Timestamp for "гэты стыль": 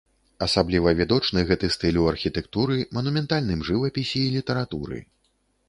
1.51-1.99